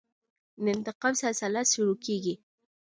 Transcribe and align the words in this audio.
د 0.63 0.65
انتقام 0.75 1.13
سلسله 1.23 1.61
شروع 1.73 1.97
کېږي. 2.05 2.35